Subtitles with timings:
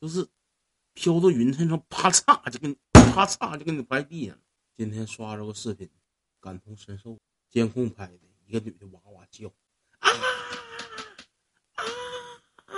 [0.00, 0.26] 就是
[0.94, 4.42] 飘到云层上，啪嚓就给你啪嚓就给你拍地上了。
[4.74, 5.90] 今天刷着个视频，
[6.40, 7.18] 感同身受，
[7.50, 9.48] 监控拍的一个女的哇哇叫，
[9.98, 10.08] 啊
[11.74, 11.84] 啊
[12.64, 12.74] 啊！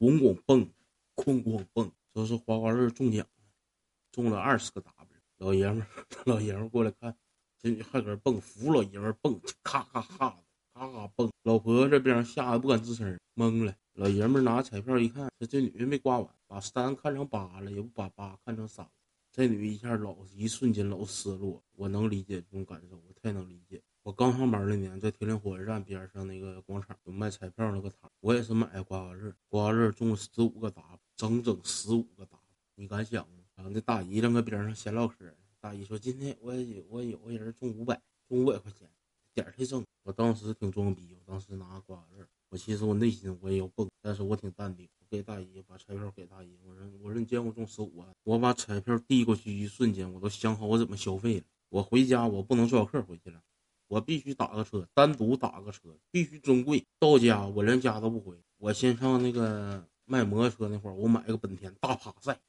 [0.00, 0.68] 咣咣蹦，
[1.14, 3.44] 哐哐蹦，说是刮刮乐中奖了
[4.10, 4.92] 中了二十个 W。
[5.36, 5.88] 老爷们儿，
[6.26, 7.16] 老爷们过来看，
[7.60, 10.36] 这女还搁这蹦，扶老爷们蹦，咔咔咔，
[10.74, 11.30] 咔咔蹦。
[11.42, 13.76] 老婆这边吓得不敢吱声，懵了。
[13.96, 18.90] 老爷们拿彩票一看，这这女的没刮完，把三看成八了，也不把八看成三了。
[19.32, 23.82] 这女一下老一瞬间老失落，我能理解这种感受，我太能理解。
[24.02, 32.38] 我刚上班那年，在铁岭火车站边上那个广场有卖彩票那个摊，我也是买刮刮乐，刮刮乐中了十五个 W，整整十五个 W，
[32.74, 33.44] 你敢想吗？
[33.54, 35.14] 然后那大姨正搁边上闲唠嗑，
[35.58, 38.86] 大姨说今天我有我有个人中五百，中五百块钱，
[39.36, 39.84] 点儿太正。
[40.02, 44.88] 我当时挺装逼，我当时拿刮刮乐，我其实我内心我也要蹦，但是我挺淡定。
[45.08, 48.08] 给大姨把彩票给大姨，我说我说你见过中十五万？
[48.24, 51.44] 我把彩票递过去一瞬间，我都想好我怎么消费了。
[51.68, 53.40] 我回家我不能坐小客回去了，
[53.86, 56.84] 我必须打个车，单独打个车，必须尊贵。
[56.98, 62.40] 到家我连家都不回，我先上那个卖摩托车那会儿，我买个本田大趴赛，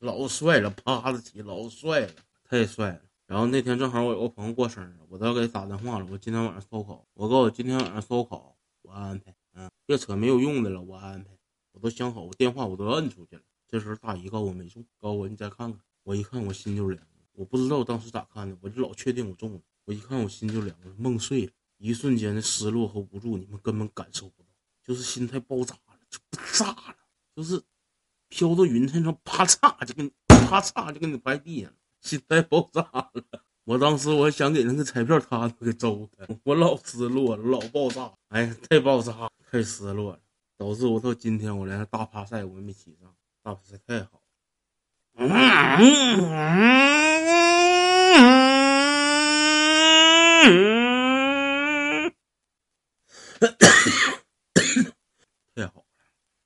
[0.00, 2.12] 老帅了，趴着骑，老帅了，
[2.42, 3.02] 太帅了。
[3.26, 6.06] 然后那天正好我有个朋友过生日，我都要给他打电话了。
[6.10, 9.34] 我今天晚上烧烤，我告诉我今天晚上烧烤，我安排。
[9.54, 11.30] 嗯，别扯没有用的了，我安排，
[11.72, 13.42] 我都想好，我电话我都摁出去了。
[13.66, 15.80] 这时候大姨告诉我没中，告诉我你再看看。
[16.04, 19.60] 我一看我心就凉了，我不知道当时咋看的，我就老确定我中了。
[19.86, 24.48] 我一看我心就凉了，梦碎了，一瞬间的失落和无助，你们根本感受不到，
[24.84, 26.96] 就是心态爆炸了，就不炸了，
[27.34, 27.60] 就是
[28.28, 33.10] 飘到云层上，啪嚓就给你啪嚓就给你拍地上了，心态爆炸了。
[33.64, 39.28] 我当时我想给那个彩票摊子给揍的，我老失落了，老爆炸，哎呀，太爆炸。
[39.50, 40.18] 太失落了，
[40.56, 43.12] 导致我到今天我连大趴赛我也没骑上。
[43.42, 45.26] 大趴赛太好了。